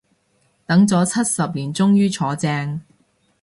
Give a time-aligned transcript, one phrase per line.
[0.65, 2.81] 等咗七十年終於坐正